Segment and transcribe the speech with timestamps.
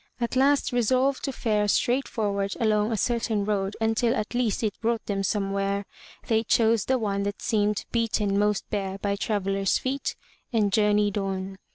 [0.19, 4.73] At last, resolved to fare straight forward along a certain road until at least it
[4.81, 5.85] brought them somewhere,
[6.25, 10.15] they chose the one that seemed beaten most bare by travellers* feet,
[10.51, 11.59] and journeyed on.